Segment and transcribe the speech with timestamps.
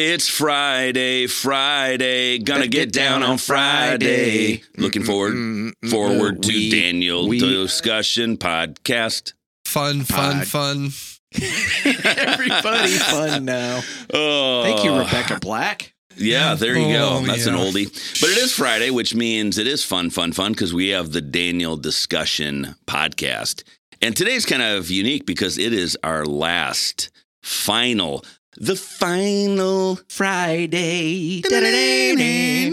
[0.00, 4.62] It's Friday, Friday, gonna get down on Friday.
[4.76, 9.32] Looking forward forward to We- Daniel we- discussion podcast.
[9.64, 10.46] Fun, fun, Pod.
[10.46, 10.90] fun.
[11.34, 13.80] Everybody fun now.
[14.14, 15.92] Oh, Thank you, Rebecca Black.
[16.16, 17.18] Yeah, there you go.
[17.20, 17.86] Oh, That's an oldie.
[18.20, 21.20] But it is Friday, which means it is fun, fun, fun because we have the
[21.20, 23.64] Daniel discussion podcast.
[24.00, 27.10] And today's kind of unique because it is our last
[27.42, 28.24] final,
[28.60, 31.42] the final Friday.
[31.44, 32.70] I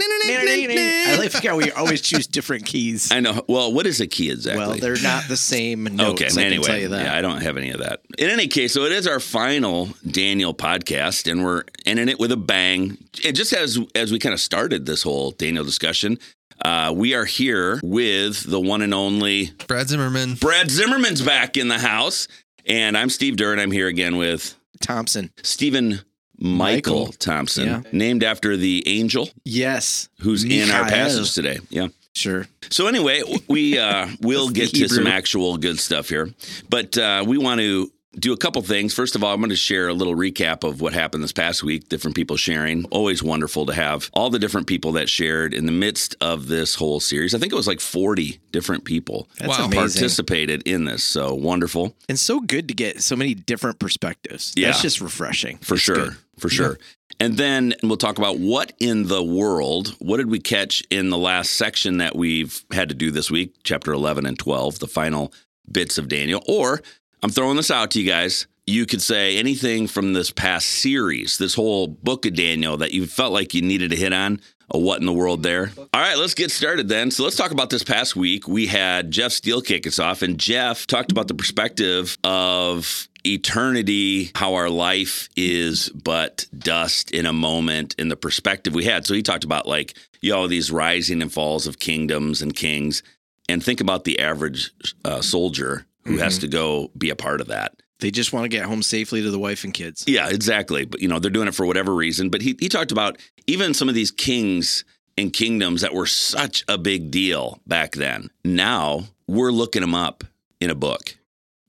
[1.17, 3.11] like how we always choose different keys.
[3.11, 3.43] I know.
[3.47, 4.65] Well, what is a key exactly?
[4.65, 6.21] Well, they're not the same notes.
[6.21, 6.41] Okay.
[6.41, 8.01] I anyway, yeah, I don't have any of that.
[8.17, 12.31] In any case, so it is our final Daniel podcast, and we're ending it with
[12.31, 12.97] a bang.
[13.23, 16.17] It just as as we kind of started this whole Daniel discussion,
[16.63, 20.35] uh, we are here with the one and only Brad Zimmerman.
[20.35, 22.27] Brad Zimmerman's back in the house,
[22.65, 25.31] and I'm Steve Deur, and I'm here again with Thompson.
[25.43, 26.01] Stephen
[26.37, 27.13] Michael, Michael.
[27.13, 27.81] Thompson, Yeah.
[27.91, 30.09] named after the angel Yes.
[30.19, 30.97] who's in our Michael.
[30.97, 31.59] passage today.
[31.69, 31.87] Yeah.
[32.13, 32.47] Sure.
[32.69, 36.29] So anyway, we uh, will get to some actual good stuff here,
[36.69, 38.93] but uh, we want to do a couple things.
[38.93, 41.63] First of all, I'm going to share a little recap of what happened this past
[41.63, 41.89] week.
[41.89, 42.85] Different people sharing.
[42.85, 46.75] Always wonderful to have all the different people that shared in the midst of this
[46.75, 47.35] whole series.
[47.35, 49.69] I think it was like 40 different people That's Wow.
[49.69, 51.03] participated in this.
[51.03, 54.53] So wonderful and so good to get so many different perspectives.
[54.55, 54.67] Yeah.
[54.67, 55.57] That's just refreshing.
[55.57, 55.95] for It's sure.
[55.95, 56.15] good.
[56.39, 56.79] For sure.
[57.19, 61.17] And then we'll talk about what in the world, what did we catch in the
[61.17, 65.31] last section that we've had to do this week, chapter 11 and 12, the final
[65.71, 66.43] bits of Daniel.
[66.47, 66.81] Or
[67.25, 68.45] I'm throwing this out to you guys.
[68.67, 73.07] You could say anything from this past series, this whole book of Daniel that you
[73.07, 74.39] felt like you needed to hit on.
[74.69, 75.71] A what in the world there?
[75.75, 77.09] All right, let's get started then.
[77.09, 78.47] So let's talk about this past week.
[78.47, 84.29] We had Jeff Steele kick us off, and Jeff talked about the perspective of eternity,
[84.35, 89.03] how our life is but dust in a moment, in the perspective we had.
[89.07, 93.01] So he talked about like, you know, these rising and falls of kingdoms and kings,
[93.49, 94.69] and think about the average
[95.03, 97.81] uh, soldier who has to go be a part of that.
[97.99, 100.03] They just want to get home safely to the wife and kids.
[100.07, 100.85] Yeah, exactly.
[100.85, 102.29] But you know, they're doing it for whatever reason.
[102.29, 103.17] But he he talked about
[103.47, 104.83] even some of these kings
[105.17, 108.29] and kingdoms that were such a big deal back then.
[108.43, 110.23] Now we're looking them up
[110.59, 111.15] in a book,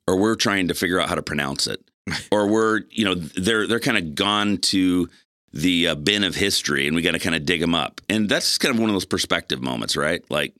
[0.06, 1.80] or we're trying to figure out how to pronounce it,
[2.32, 5.08] or we're you know they're they're kind of gone to
[5.52, 8.00] the uh, bin of history, and we got to kind of dig them up.
[8.08, 10.28] And that's kind of one of those perspective moments, right?
[10.30, 10.54] Like.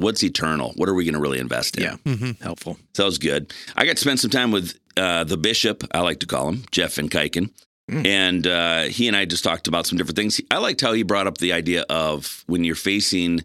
[0.00, 0.72] What's eternal?
[0.76, 1.82] What are we going to really invest in?
[1.84, 2.14] Yeah.
[2.14, 2.76] hmm Helpful.
[2.94, 3.52] So that was good.
[3.76, 6.64] I got to spend some time with uh, the bishop, I like to call him,
[6.70, 7.50] Jeff Van Kuiken.
[7.90, 8.06] Mm.
[8.06, 10.40] And uh, he and I just talked about some different things.
[10.50, 13.44] I liked how he brought up the idea of when you're facing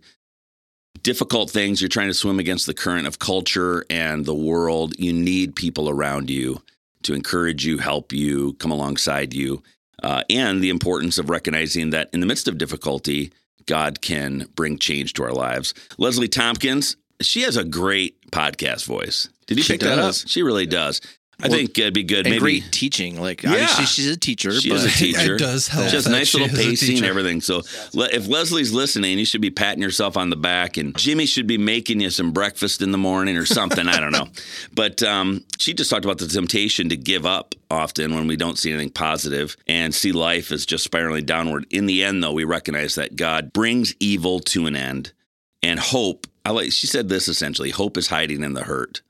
[1.01, 5.13] difficult things, you're trying to swim against the current of culture and the world, you
[5.13, 6.61] need people around you
[7.03, 9.61] to encourage you, help you, come alongside you.
[10.01, 13.31] Uh, and the importance of recognizing that in the midst of difficulty,
[13.66, 15.74] God can bring change to our lives.
[15.98, 19.30] Leslie Tompkins, she has a great podcast voice.
[19.48, 20.16] Did you She pick that up?
[20.16, 21.02] She really does.
[21.41, 22.19] I Well, think it'd be good.
[22.25, 23.19] And Maybe great teaching.
[23.19, 23.51] Like, Yeah.
[23.51, 24.59] obviously, she's a teacher.
[24.59, 25.35] She but is a teacher.
[25.35, 25.90] It does help.
[25.90, 27.41] she has that nice she little pacing and everything.
[27.41, 27.62] So
[27.94, 31.57] if Leslie's listening, you should be patting yourself on the back, and Jimmy should be
[31.57, 33.88] making you some breakfast in the morning or something.
[33.88, 34.28] I don't know,
[34.73, 38.57] but um, she just talked about the temptation to give up often when we don't
[38.57, 41.66] see anything positive and see life as just spiraling downward.
[41.69, 45.12] In the end, though, we recognize that God brings evil to an end,
[45.62, 46.28] and hope.
[46.46, 46.72] I like.
[46.72, 49.02] She said this essentially: hope is hiding in the hurt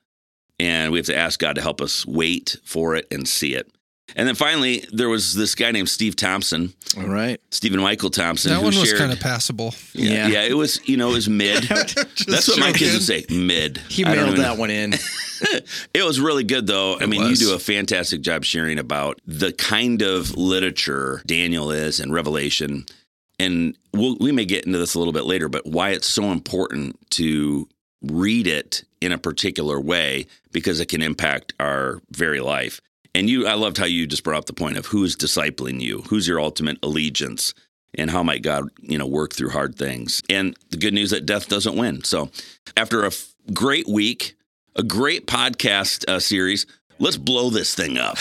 [0.59, 3.69] and we have to ask God to help us wait for it and see it.
[4.15, 7.41] And then finally, there was this guy named Steve Thompson, All right.
[7.49, 8.99] Stephen Michael Thompson, That who one was shared.
[8.99, 9.73] kind of passable.
[9.93, 10.27] yeah, Yeah.
[10.27, 10.79] yeah, it was.
[10.87, 11.63] You know, it was mid.
[12.27, 13.25] That's what my kids would say.
[13.29, 13.79] Mid.
[13.89, 14.93] He I mailed even- that one in.
[15.93, 16.97] It was really good, though.
[16.97, 17.41] I mean, was.
[17.41, 22.85] you do a fantastic job sharing about the kind of literature Daniel is and Revelation.
[23.37, 26.31] And we'll, we may get into this a little bit later, but why it's so
[26.31, 27.67] important to
[28.11, 32.81] read it in a particular way because it can impact our very life.
[33.13, 36.01] And you, I loved how you just brought up the point of who's discipling you,
[36.01, 37.53] who's your ultimate allegiance,
[37.97, 40.21] and how might God, you know, work through hard things.
[40.29, 42.03] And the good news that death doesn't win.
[42.03, 42.29] So,
[42.75, 44.35] after a f- great week,
[44.75, 46.65] a great podcast uh, series,
[46.99, 48.17] let's blow this thing up.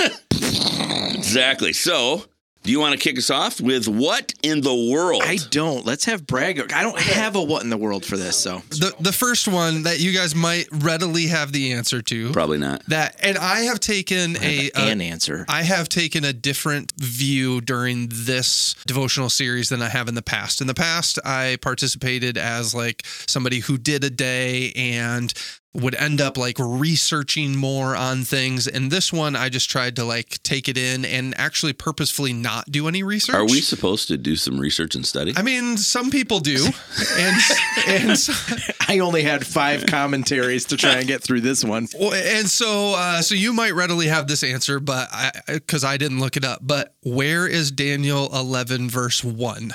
[1.14, 1.72] exactly.
[1.72, 2.24] So,
[2.64, 5.22] do you want to kick us off with what in the world?
[5.22, 5.84] I don't.
[5.84, 6.64] Let's have Brad go.
[6.74, 8.36] I don't have a what in the world for this.
[8.36, 12.32] So The the first one that you guys might readily have the answer to.
[12.32, 12.84] Probably not.
[12.86, 15.44] That and I have taken a, I have a an answer.
[15.48, 20.22] I have taken a different view during this devotional series than I have in the
[20.22, 20.62] past.
[20.62, 25.32] In the past, I participated as like somebody who did a day and
[25.74, 28.68] would end up like researching more on things.
[28.68, 32.70] And this one, I just tried to like take it in and actually purposefully not
[32.70, 33.34] do any research.
[33.34, 35.32] Are we supposed to do some research and study?
[35.36, 36.68] I mean, some people do,
[37.18, 37.36] and
[37.88, 38.56] and so,
[38.88, 41.88] I only had five commentaries to try and get through this one.
[42.00, 46.20] And so uh, so you might readily have this answer, but I because I didn't
[46.20, 46.60] look it up.
[46.62, 49.74] But where is Daniel eleven verse one?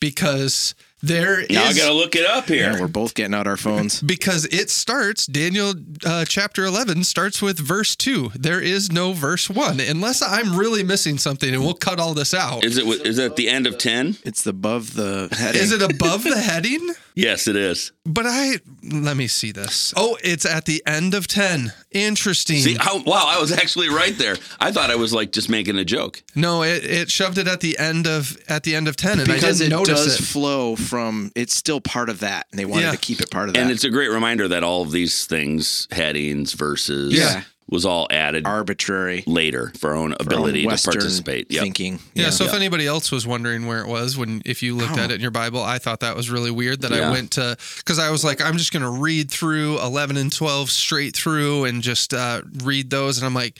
[0.00, 0.74] Because
[1.06, 2.72] there is now I got to look it up here.
[2.72, 4.00] Yeah, we're both getting out our phones.
[4.14, 5.74] because it starts Daniel
[6.04, 10.82] uh, chapter 11 starts with verse 2 there is no verse 1 unless I'm really
[10.82, 13.66] missing something and we'll cut all this out is it is it at the end
[13.66, 14.16] of 10?
[14.24, 15.62] It's above the heading.
[15.62, 17.92] is it above the heading Yes, it is.
[18.04, 22.76] but I let me see this oh it's at the end of 10 interesting See,
[22.78, 24.36] I, wow, I was actually right there.
[24.60, 26.22] I thought I was like just making a joke.
[26.34, 29.28] no it, it shoved it at the end of at the end of 10 and
[29.28, 32.58] because I it didn't notice does it flow from it's still part of that and
[32.58, 32.90] they wanted Yeah.
[32.92, 35.24] to keep it part of that And it's a great reminder that all of these
[35.26, 37.42] things, headings, verses, Yeah.
[37.74, 41.50] Was all added arbitrary later for our own for ability to participate.
[41.50, 41.62] Yep.
[41.62, 44.96] thinking Yeah, so if anybody else was wondering where it was when if you looked
[44.96, 47.08] at it in your Bible, I thought that was really weird that Yeah.
[47.08, 50.32] I went to cuz I was like I'm just going to read through 11 and
[50.32, 53.58] 12 straight through and just uh, read those and I'm like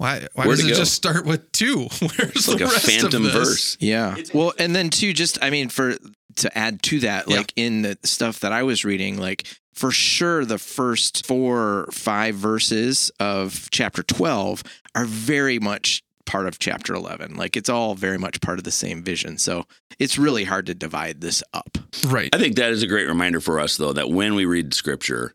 [0.00, 0.78] why why Where'd does it it go?
[0.78, 1.76] just start with 2?
[2.00, 3.48] Where's It's like the a rest phantom of this?
[3.48, 3.76] verse.
[3.80, 4.16] Yeah.
[4.32, 5.96] Well, and then too, just I mean, for
[6.36, 7.36] to add to that, Yeah.
[7.36, 12.34] like in the stuff that I was reading, like for sure the first four, five
[12.34, 14.62] verses of chapter twelve
[14.94, 17.34] are very much part of chapter eleven.
[17.36, 19.36] Like it's all very much part of the same vision.
[19.36, 19.66] So
[19.98, 21.76] it's really hard to divide this up.
[22.06, 22.34] Right.
[22.34, 25.34] I think that is a great reminder for us, though, that when we read scripture,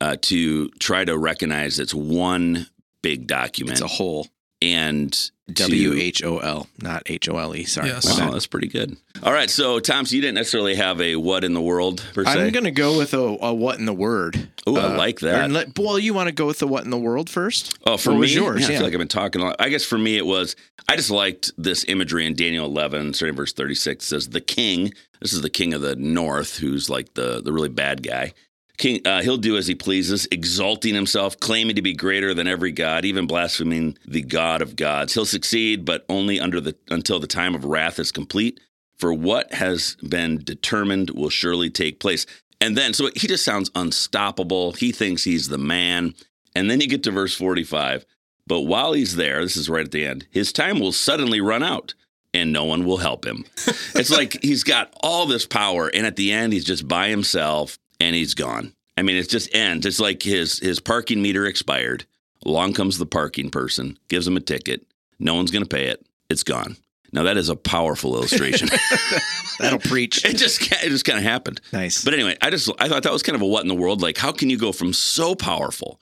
[0.00, 2.68] uh, to try to recognize it's one
[3.02, 4.26] big document It's a whole
[4.60, 7.64] and to- W H O L, not H O L E.
[7.64, 7.88] Sorry.
[7.88, 8.18] Yes.
[8.18, 8.96] Wow, that's pretty good.
[9.22, 12.24] All right, so Tom, so you didn't necessarily have a what in the world per
[12.24, 12.32] se.
[12.32, 14.36] I'm gonna go with a, a what in the word.
[14.68, 15.50] Ooh, I Uh, like that.
[15.50, 17.78] let- well, you want to go with the what in the world first?
[17.86, 18.60] Oh, for What me, was yours?
[18.62, 19.56] Yeah, I feel like I've been talking a lot.
[19.58, 20.54] I guess for me, it was
[20.88, 24.04] I just liked this imagery in Daniel 11, starting verse 36.
[24.04, 24.92] Says the king.
[25.20, 28.34] This is the king of the north, who's like the the really bad guy.
[28.78, 32.70] King, uh, he'll do as he pleases, exalting himself, claiming to be greater than every
[32.70, 35.14] god, even blaspheming the God of gods.
[35.14, 38.60] He'll succeed, but only under the until the time of wrath is complete.
[38.98, 42.24] For what has been determined will surely take place.
[42.60, 44.72] And then, so he just sounds unstoppable.
[44.72, 46.14] He thinks he's the man.
[46.54, 48.04] And then you get to verse 45.
[48.46, 51.62] But while he's there, this is right at the end, his time will suddenly run
[51.62, 51.94] out
[52.34, 53.44] and no one will help him.
[53.94, 55.88] it's like he's got all this power.
[55.88, 58.74] And at the end, he's just by himself and he's gone.
[58.96, 59.86] I mean, it just ends.
[59.86, 62.04] It's like his, his parking meter expired.
[62.44, 64.86] Along comes the parking person, gives him a ticket.
[65.18, 66.04] No one's going to pay it.
[66.30, 66.76] It's gone.
[67.12, 68.68] Now, that is a powerful illustration.
[69.58, 70.24] That'll preach.
[70.24, 71.60] it just, it just kind of happened.
[71.72, 72.04] Nice.
[72.04, 74.02] But anyway, I just I thought that was kind of a what in the world.
[74.02, 76.00] Like, how can you go from so powerful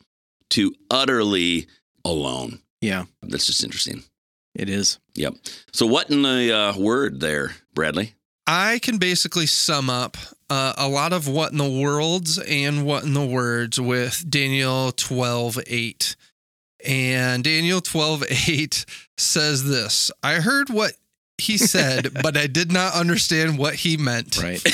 [0.50, 1.66] to utterly
[2.04, 2.60] alone?
[2.80, 4.02] yeah, That's just interesting.
[4.54, 4.98] it is.
[5.14, 5.34] Yep.
[5.72, 8.14] So, what in the uh, word there, Bradley?
[8.46, 10.16] I can basically sum up
[10.48, 14.92] uh, a lot of what in the worlds and what in the words with Daniel
[14.92, 16.16] 12 8.
[16.86, 18.84] And Daniel 12 8
[19.16, 20.92] says this I heard what
[21.38, 24.40] he said, but I did not understand what he meant.
[24.42, 24.62] Right.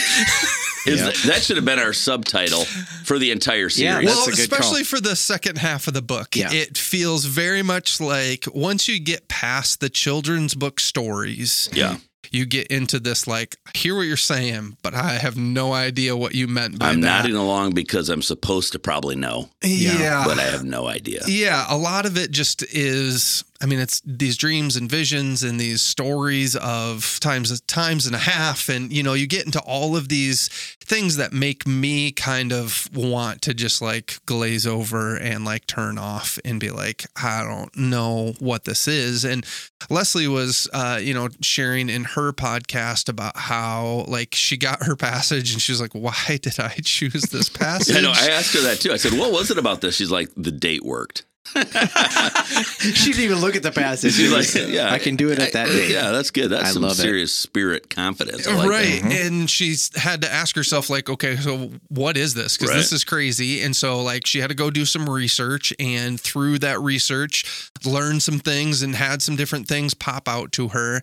[0.85, 1.07] Is Yeah.
[1.07, 2.65] that, that should have been our subtitle
[3.05, 4.07] for the entire Yeah, series?
[4.09, 6.53] that's well, a good especially for the second half of the book, Yeah.
[6.53, 11.99] it feels very much like once you get past the children's book stories, yeah.
[12.33, 16.17] You get into this like, I hear what you're saying, but I have no idea
[16.17, 17.23] what you meant by I'm that.
[17.23, 20.25] nodding along because I'm supposed to probably know, yeah.
[20.27, 21.23] but I have no idea.
[21.27, 23.45] Yeah, a lot of it just is.
[23.63, 28.19] I mean, it's these dreams and visions and these stories of times times and a
[28.19, 30.49] half, and you know, you get into all of these
[30.81, 35.97] things that make me kind of want to just like glaze over and like turn
[35.97, 39.25] off and be like, I don't know what this is.
[39.25, 39.47] And
[39.89, 44.97] Leslie was, uh, you know, sharing in her podcast about how like she got her
[44.97, 47.97] passage and she was like, Why did I choose this passage?
[47.97, 48.13] I know.
[48.13, 48.93] I asked her that too.
[48.93, 51.25] I said, "What was it about this?" She's like, "The date worked."
[51.55, 54.15] she didn't even look at the passage.
[54.15, 55.91] She's like, "Yeah, I can do it at that I- date.
[55.91, 56.49] Yeah, that's good.
[56.51, 56.97] That's I some love it.
[56.97, 58.47] serious spirit confidence.
[58.47, 58.83] I like that.
[58.85, 59.09] Mm-hmm.
[59.09, 62.77] right and she's had to ask herself like okay so what is this because Right.
[62.77, 66.61] this is crazy and so like she had to go do some research and through
[66.61, 71.01] that research learn some things and had some different things pop out to her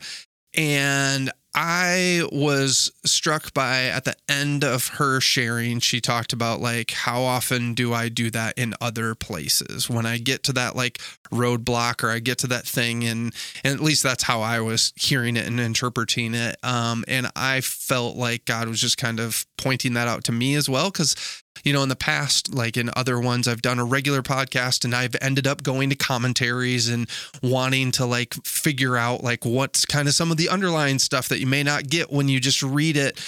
[0.56, 6.92] and I was struck by at the end of her sharing, she talked about like,
[6.92, 9.90] how often do I do that in other places?
[9.90, 11.00] When I get to that like
[11.32, 14.94] roadblock or I get to that thing, and, and at least that's how I was
[14.96, 16.56] hearing it and interpreting it.
[16.64, 20.56] Um, and I felt like God was just kind of pointing that out to me
[20.56, 20.92] as well.
[20.92, 21.16] Cause
[21.64, 24.96] You know, in the past, like in other ones, I've done a regular podcast and
[24.96, 27.10] I've ended up going to commentaries and
[27.42, 31.40] wanting to like figure out like what's kind of some of the underlying stuff that
[31.40, 33.20] you may not get when you just read it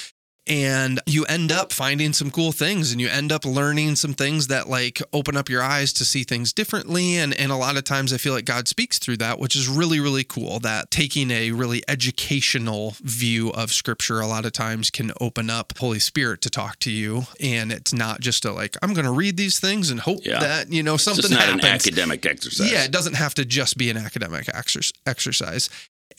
[0.51, 4.47] and you end up finding some cool things and you end up learning some things
[4.47, 7.85] that like open up your eyes to see things differently and and a lot of
[7.85, 11.31] times I feel like God speaks through that which is really really cool that taking
[11.31, 16.41] a really educational view of scripture a lot of times can open up Holy Spirit
[16.41, 19.57] to talk to you and it's not just a like I'm going to read these
[19.59, 20.39] things and hope Yeah.
[20.41, 22.69] that you know It's something just not happens an academic exercise.
[22.69, 25.69] yeah, it doesn't have to just be an academic exer- exercise.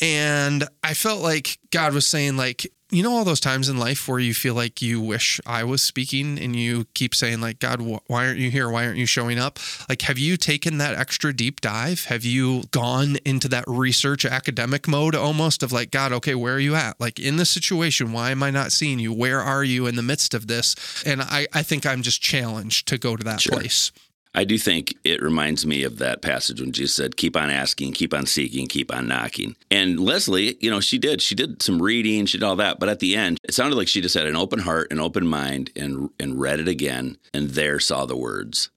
[0.03, 4.07] And I felt like God was saying, like, you know, all those times in life
[4.07, 7.81] where you feel like you wish I was speaking and you keep saying, like, God,
[7.81, 8.69] wh- why aren't you here?
[8.69, 9.59] Why aren't you showing up?
[9.89, 12.05] Like, have you taken that extra deep dive?
[12.07, 16.61] Have you gone into that research academic mode almost of like, God, okay, where are
[16.61, 17.01] you at?
[17.01, 19.13] Like, in this situation, why am I not seeing you?
[19.13, 20.75] Where are you in the midst of this?
[21.07, 23.57] And I, I think I'm just challenged to go to that Sure.
[23.57, 23.91] place.
[24.35, 27.93] I do think it reminds me of that passage when Jesus said, keep on asking,
[27.93, 29.57] keep on seeking, keep on knocking.
[29.71, 31.21] And Leslie, you know, she did.
[31.21, 32.79] She did some reading, she did all that.
[32.81, 35.27] But at the end, it sounded like she just had an open heart, an open
[35.27, 38.71] mind, and and read it again, and there saw the words.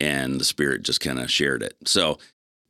[0.00, 1.76] And the Spirit just kind of shared it.
[1.86, 2.18] So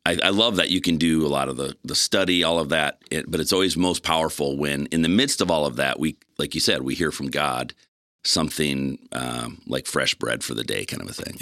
[0.05, 2.69] I, I love that you can do a lot of the the study, all of
[2.69, 2.99] that.
[3.11, 6.17] It, but it's always most powerful when in the midst of all of that, we
[6.39, 7.73] like you said, we hear from God
[8.25, 11.37] something um, like fresh bread for the day kind of a thing.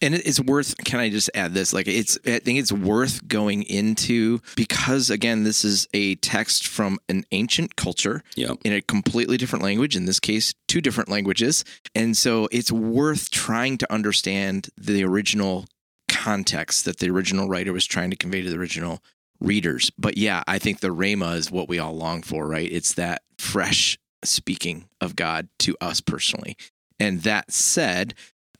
[0.00, 1.72] And it's worth can i just add this?
[1.72, 6.98] Like it's i think it's worth going into because again this is a text from
[7.08, 8.58] an ancient culture Yep.
[8.64, 11.64] in a completely different language in this case two different languages.
[11.94, 15.66] And so it's worth trying to understand the original
[16.08, 19.00] context that the original writer was trying to convey to the original
[19.40, 19.90] readers.
[19.98, 22.70] But yeah i think the rhema is what we all long for right?
[22.70, 26.56] It's that fresh speaking of god to us personally.
[27.00, 28.14] And that said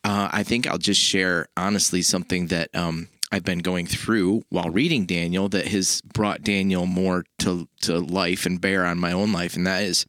[0.05, 4.71] uh, I think I'll just share honestly something that um, I've been going through while
[4.71, 9.33] reading Daniel that has brought Daniel more to to life and bear on my own
[9.33, 10.07] life, and that is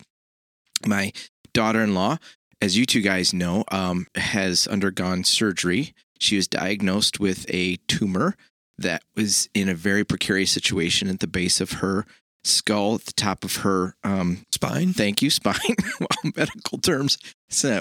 [0.85, 1.13] my
[1.53, 2.17] daughter-in-law,
[2.61, 5.93] as you two guys know, um, has undergone surgery.
[6.19, 8.35] She was diagnosed with a tumor
[8.77, 12.05] that was in a very precarious situation at the base of her
[12.43, 14.93] skull, at the top of her um, Spine.
[14.93, 15.55] thank you spine
[15.99, 17.17] well medical terms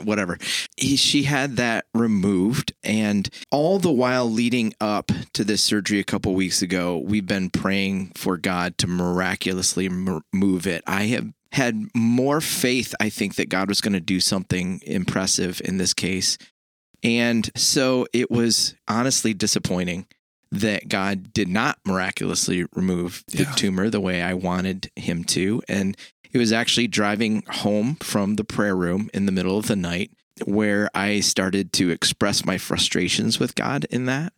[0.05, 0.37] whatever.
[0.77, 6.05] He, she had that removed and all the while leading up to this surgery a
[6.05, 10.85] couple weeks ago we've been praying for god to miraculously move it.
[10.87, 15.61] I have had more faith i think that god was going to do something impressive
[15.65, 16.39] in this case.
[17.05, 20.07] And so it was honestly disappointing
[20.53, 23.53] that God did not miraculously remove the Yeah.
[23.55, 25.63] tumor the way I wanted him to.
[25.67, 25.97] And
[26.31, 30.11] it was actually driving home from the prayer room in the middle of the night
[30.45, 34.35] where I started to express my frustrations with God in that.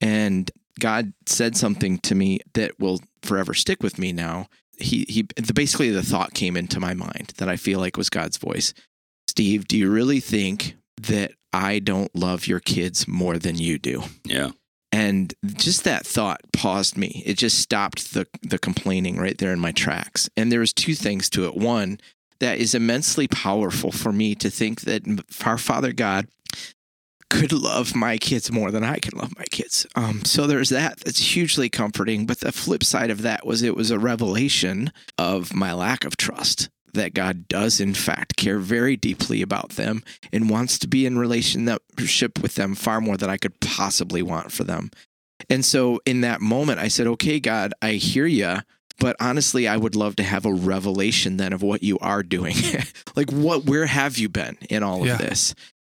[0.00, 4.48] And God said something to me that will forever stick with me now.
[4.78, 8.10] He he the, basically the thought came into my mind that I feel like was
[8.10, 8.74] God's voice.
[9.28, 14.02] Steve, do you really think that I don't love your kids more than you do?
[14.24, 14.50] Yeah.
[14.94, 17.24] And just that thought paused me.
[17.26, 20.30] It just stopped the the complaining right there in my tracks.
[20.36, 21.56] And there was two things to it.
[21.56, 21.98] One,
[22.38, 25.02] that is immensely powerful for me to think that
[25.44, 26.28] our Father God
[27.28, 29.84] could love my kids more than I can love my kids.
[29.96, 31.00] Um, so there's that.
[31.00, 32.24] That's hugely comforting.
[32.24, 36.16] But the flip side of that was it was a revelation of my lack of
[36.16, 41.06] trust that God does, in fact, care very deeply about them and wants to be
[41.06, 44.90] in relationship with them far more than I could possibly want for them.
[45.50, 48.58] And so in that moment, I said, okay, God, I hear you.
[49.00, 52.54] But honestly, I would love to have a revelation then of what you are doing.
[53.16, 55.14] like, what, where have you been in all Yeah.
[55.14, 55.54] of this?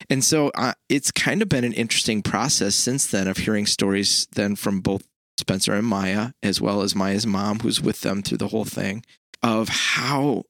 [0.10, 4.28] And so uh, it's kind of been an interesting process since then of hearing stories
[4.34, 5.04] then from both
[5.38, 9.06] Spencer and Maya, as well as Maya's mom, who's with them through the whole thing,
[9.44, 10.44] of how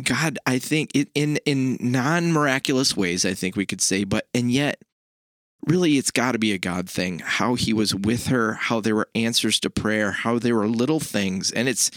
[0.00, 4.26] God, I think it, in in non miraculous ways, I think we could say, but
[4.34, 4.82] and yet,
[5.66, 7.20] really, it's got to be a God thing.
[7.20, 11.00] How He was with her, how there were answers to prayer, how there were little
[11.00, 11.90] things, and it's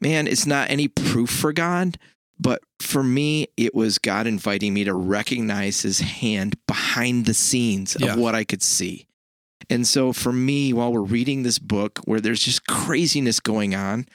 [0.00, 1.98] man, it's not any proof for God,
[2.38, 7.96] but for me, it was God inviting me to recognize His hand behind the scenes
[7.96, 8.16] of Yeah.
[8.16, 9.06] what I could see.
[9.70, 14.06] And so for me, while we're reading this book where there's just craziness going on,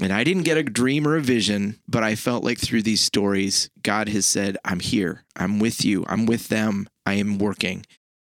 [0.00, 3.00] and I didn't get a dream or a vision, but I felt like through these
[3.00, 5.24] stories, God has said, I'm here.
[5.34, 6.04] I'm with you.
[6.08, 6.88] I'm with them.
[7.06, 7.86] I am working.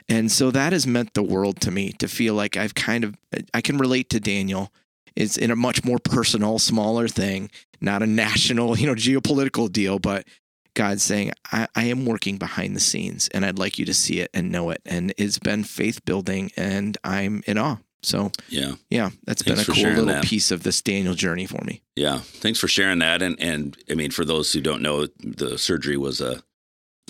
[0.09, 3.15] And so that has meant the world to me to feel like I've kind of,
[3.53, 4.73] I can relate to Daniel.
[5.15, 9.99] It's in a much more personal, smaller thing, not a national, you know, geopolitical deal,
[9.99, 10.25] but
[10.73, 14.19] God saying, I, I am working behind the scenes and I'd like you to see
[14.19, 14.81] it and know it.
[14.85, 17.77] And it's been faith building and I'm in awe.
[18.03, 18.75] So, Yeah.
[18.89, 20.23] yeah, that's Thanks been a cool little that.
[20.23, 21.81] piece of this Daniel journey for me.
[21.95, 22.19] Yeah.
[22.19, 23.21] Thanks for sharing that.
[23.21, 26.41] And and I mean, for those who don't know, the surgery was a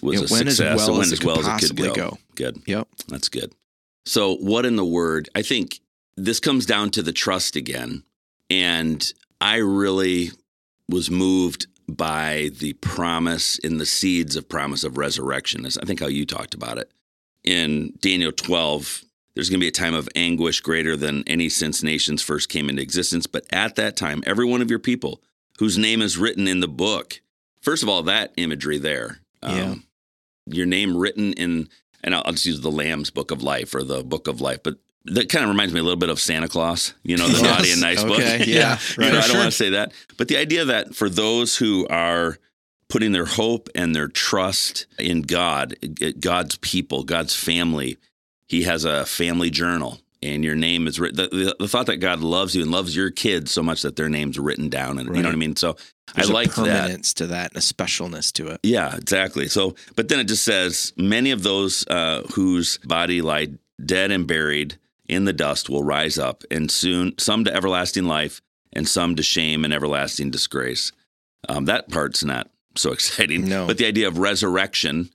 [0.02, 0.78] was It a went as success.
[0.78, 1.94] well it went as as well as it could go.
[1.94, 2.18] go.
[2.36, 2.62] Good.
[2.66, 2.88] Yep.
[3.08, 3.54] That's good.
[4.06, 5.30] So, what in the word?
[5.36, 5.80] I think
[6.18, 8.04] this comes down to the trust again.
[8.50, 10.32] And I really
[10.90, 15.66] was moved by the promise in the seeds of promise of resurrection.
[15.66, 16.92] Is I think how you talked about it.
[17.46, 19.04] In Daniel 12,
[19.36, 22.70] there's going to be a time of anguish greater than any since nations first came
[22.70, 23.28] into existence.
[23.28, 25.22] But at that time, every one of your people
[25.60, 27.22] whose name is written in the book,
[27.62, 29.20] first of all, that imagery there.
[29.44, 29.76] um, Yeah.
[30.48, 31.70] Your name written in
[32.04, 34.62] and I'll, I'll just use the Lamb's Book of Life or the Book of Life,
[34.64, 37.34] but that kind of reminds me a little bit of Santa Claus, you know, the
[37.40, 37.44] Yes.
[37.44, 38.20] naughty and nice book.
[38.20, 39.20] Okay, yeah, You know.
[39.20, 42.38] I don't want to say that, but the idea that for those who are
[42.90, 45.76] putting their hope and their trust in God,
[46.20, 47.98] God's people, God's family,
[48.52, 50.02] He has a family journal.
[50.22, 51.16] And your name is written.
[51.16, 53.96] The, the, the thought that God loves you and loves your kids so much that
[53.96, 55.56] their name's written down, and you know what I mean.
[55.56, 55.78] So
[56.14, 56.82] There's I like a that.
[56.82, 58.60] permanence to that and a specialness to it.
[58.62, 59.48] Yeah, exactly.
[59.48, 63.48] So, but then it just says many of those uh, whose body lie
[63.84, 64.78] dead and buried
[65.08, 68.42] in the dust will rise up, and soon some to everlasting life,
[68.74, 70.92] and some to shame and everlasting disgrace.
[71.50, 73.50] Um, that part's not so exciting.
[73.50, 73.66] No.
[73.66, 75.10] But the idea of resurrection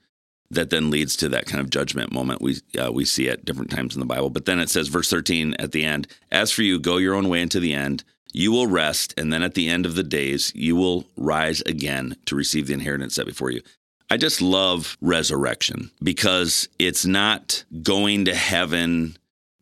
[0.50, 3.70] that then leads to that kind of judgment moment we uh, we see at different
[3.70, 4.30] times in the Bible.
[4.30, 7.28] But then it says, verse thirteen at the end, "As for you, go your own
[7.28, 10.52] way into the end." You will rest, and then at the end of the days,
[10.54, 13.62] you will rise again to receive the inheritance set before you.
[14.10, 19.16] I just love resurrection because it's not going to heaven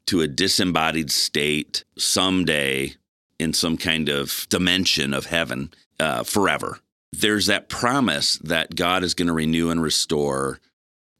[0.06, 2.94] to a disembodied state someday
[3.38, 6.80] in some kind of dimension of heaven uh, forever.
[7.12, 10.58] There's that promise that God is going to renew and restore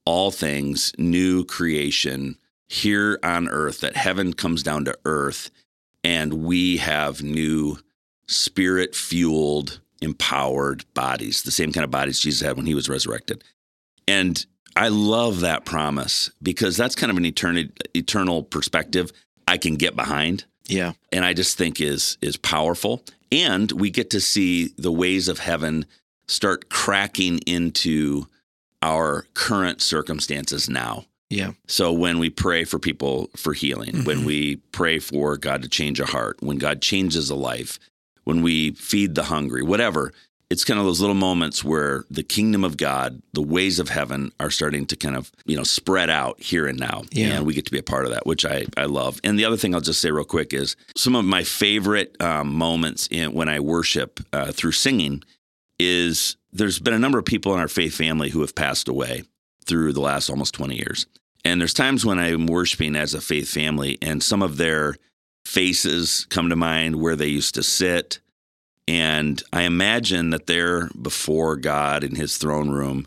[0.06, 2.36] all things, new creation
[2.68, 5.50] here on earth, that heaven comes down to earth
[6.02, 7.78] and we have new
[8.26, 13.42] spirit fueled, empowered bodies, the same kind of bodies Jesus had when he was resurrected.
[14.06, 14.44] And
[14.76, 19.12] I love that promise because that's kind of an eternal, eternal perspective
[19.46, 20.92] I can get behind Yeah.
[21.12, 23.02] and I just think is is powerful.
[23.30, 25.86] And we get to see the ways of heaven
[26.28, 28.26] start cracking into
[28.84, 31.06] our current circumstances now.
[31.30, 31.52] Yeah.
[31.66, 34.24] So when we pray for people for healing, when Mhm.
[34.26, 37.78] we pray for God to change a heart, when God changes a life,
[38.24, 40.12] when we feed the hungry, whatever,
[40.50, 44.30] it's kind of those little moments where the kingdom of God, the ways of heaven
[44.38, 47.02] are starting to kind of, you know, spread out here and now.
[47.10, 47.36] Yeah.
[47.38, 49.18] And we get to be a part of that, which I, I love.
[49.24, 52.54] And the other thing I'll just say real quick is some of my favorite um,
[52.54, 55.22] moments in, when I worship uh, through singing
[55.80, 59.24] is there's been a number of people in our faith family who have passed away
[59.66, 61.06] through the last almost 20 years.
[61.44, 64.96] And there's times when I'm worshiping as a faith family and some of their
[65.44, 68.20] faces come to mind where they used to sit.
[68.88, 73.06] And I imagine that they're before God in his throne room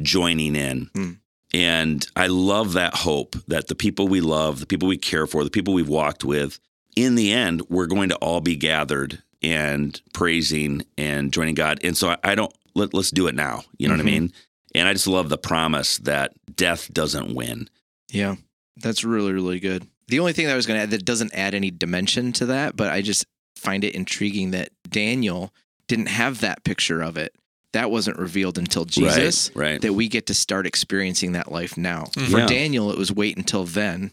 [0.00, 0.90] joining in.
[0.94, 1.10] Hmm.
[1.54, 5.44] And I love that hope that the people we love, the people we care for,
[5.44, 6.58] the people we've walked with,
[6.94, 11.78] in the end, we're going to all be gathered and praising and joining God.
[11.82, 13.62] And so I, I don't, let, let's do it now.
[13.78, 14.06] You know what I Mhm.
[14.06, 14.32] mean?
[14.74, 17.68] And I just love the promise that death doesn't win.
[18.10, 18.36] Yeah.
[18.76, 19.86] That's really, really good.
[20.08, 22.46] The only thing that I was going to add that doesn't add any dimension to
[22.46, 25.52] that, but I just find it intriguing that Daniel
[25.88, 27.34] didn't have that picture of it.
[27.72, 29.50] That wasn't revealed until Jesus.
[29.54, 29.72] Right.
[29.72, 29.80] right.
[29.82, 32.04] That we get to start experiencing that life now.
[32.14, 32.30] Mhm.
[32.30, 32.46] For Yeah.
[32.46, 34.12] Daniel, it was wait until then.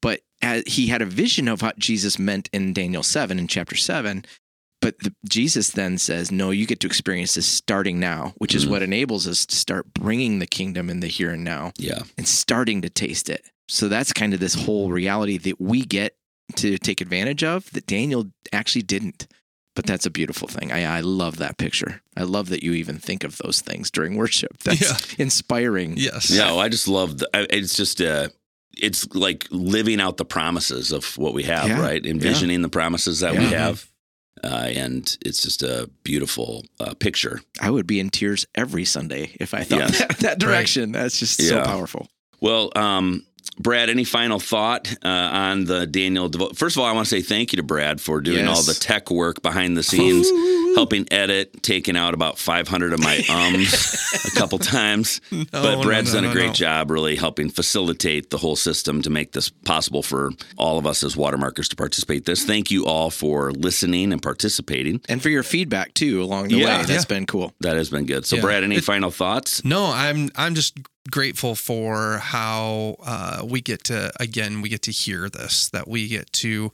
[0.00, 0.20] But
[0.66, 4.24] he had a vision of what Jesus meant in Daniel 7, in chapter 7.
[4.82, 8.66] But the, Jesus then says, No, you get to experience this starting now, which is
[8.66, 8.70] Mhm.
[8.70, 12.02] what enables us to start bringing the kingdom in the here and now yeah.
[12.18, 13.44] and starting to taste it.
[13.68, 16.16] So that's kind of this whole reality that we get
[16.56, 19.26] to take advantage of that Daniel actually didn't.
[19.74, 20.70] But that's a beautiful thing.
[20.70, 22.02] I, I love that picture.
[22.14, 24.58] I love that you even think of those things during worship.
[24.64, 25.14] That's Yeah.
[25.24, 25.94] inspiring.
[25.96, 26.28] Yes.
[26.28, 26.46] Yeah.
[26.46, 28.28] well, I just love the, it's just, uh,
[28.76, 31.80] it's like living out the promises of what we have, Yeah.
[31.80, 32.04] right?
[32.04, 33.86] Envisioning the promises that we have.
[34.44, 37.40] Uh, and it's just a beautiful uh, picture.
[37.60, 39.98] I would be in tears every Sunday if I thought Yes.
[40.08, 40.92] that, that direction.
[40.92, 42.08] That's just so powerful.
[42.40, 43.24] Well, um,
[43.58, 46.28] Brad, any final thought uh, on the Daniel?
[46.30, 48.56] Devo- First of all, I want to say thank you to Brad for doing Yes.
[48.56, 50.26] all the tech work behind the scenes.
[50.74, 55.20] Helping edit, taking out about 500 of my ums a couple times.
[55.30, 56.52] No, but Brad's no, done a no, great no.
[56.52, 61.02] job really helping facilitate the whole system to make this possible for all of us
[61.02, 62.44] as watermarkers to participate this.
[62.44, 65.00] Thank you all for listening and participating.
[65.08, 66.80] And for your feedback too along the Yeah.
[66.80, 66.84] way.
[66.86, 67.54] That's been cool.
[67.60, 68.26] That has been good.
[68.26, 68.42] So Yeah.
[68.42, 69.64] Brad, any It- final thoughts?
[69.64, 70.76] No, I'm I'm just
[71.10, 76.06] grateful for how uh, we get to again we get to hear this that we
[76.08, 76.72] get to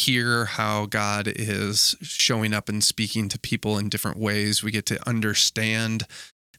[0.00, 4.62] hear how God is showing up and speaking to people in different ways.
[4.62, 6.06] We get to understand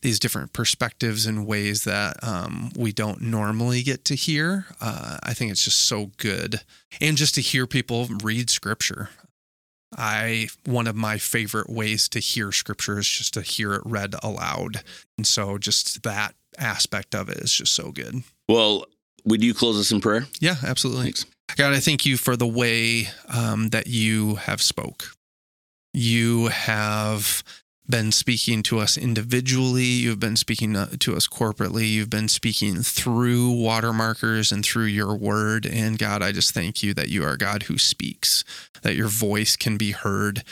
[0.01, 4.65] these different perspectives in ways that um, we don't normally get to hear.
[4.79, 6.61] Uh, I think it's just so good,
[6.99, 9.09] and just to hear people read Scripture.
[9.97, 14.15] I one of my favorite ways to hear Scripture is just to hear it read
[14.23, 14.83] aloud.
[15.17, 18.23] And so just that aspect of it is just so good.
[18.47, 18.85] Well,
[19.25, 20.27] would you close us in prayer?
[20.39, 21.03] Yeah, absolutely.
[21.03, 21.25] Thanks.
[21.57, 25.15] God, I thank you for the way um, that you have spoke.
[25.93, 27.43] You have
[27.89, 29.83] been speaking to us individually.
[29.83, 31.89] You've been speaking uh, to us corporately.
[31.89, 35.65] You've been speaking through watermarkers and through your word.
[35.65, 38.43] And God, I just thank you that you are God who speaks,
[38.81, 40.43] that your voice can be heard.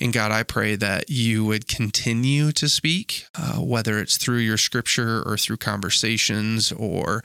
[0.00, 4.56] And God, I pray that you would continue to speak, uh, whether it's through your
[4.58, 7.22] scripture or through conversations or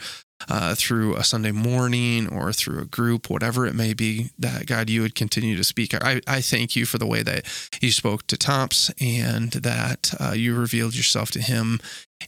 [0.50, 4.90] uh, through a Sunday morning or through a group, whatever it may be, that God,
[4.90, 5.94] you would continue to speak.
[5.94, 7.46] I, I thank you for the way that
[7.82, 11.80] you spoke to Tops and that uh, you revealed yourself to him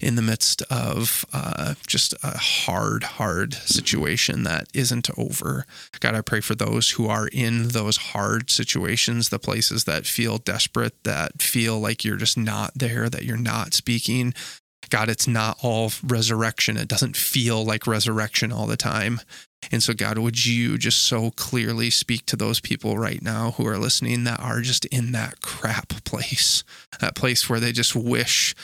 [0.02, 5.66] in the midst of uh, just a hard, hard situation that isn't over.
[6.00, 10.38] God, I pray for those who are in those hard situations, the places that feel
[10.38, 14.34] desperate, that feel like you're just not there, that you're not speaking.
[14.90, 16.78] God, it's not all resurrection.
[16.78, 19.22] It doesn't feel like resurrection all the time.
[19.72, 23.68] And so, God, would you just so clearly speak to those people right now who
[23.68, 26.64] are listening that are just in that crap place,
[27.02, 28.56] that place where they just wish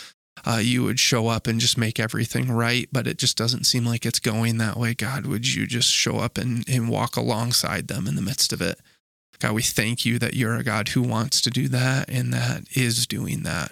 [0.45, 3.86] uh, you would show up and just make everything right, but it just doesn't seem
[3.86, 4.93] like it's going that way.
[4.93, 8.62] God, would you just show up and, and walk alongside them in the midst of
[8.62, 8.80] it?
[9.39, 12.65] God, we thank you that you're a God who wants to do that and that
[12.75, 13.71] is doing that.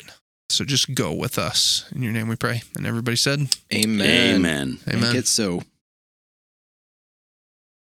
[0.49, 1.85] So just go with us.
[1.95, 2.61] In your name we pray.
[2.75, 3.39] And everybody said,
[3.73, 4.35] Amen.
[4.35, 4.79] Amen.
[4.87, 5.01] Amen.
[5.01, 5.61] Make it so.